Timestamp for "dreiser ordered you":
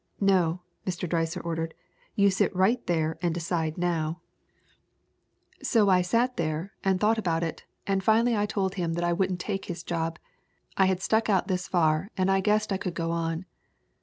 1.07-2.31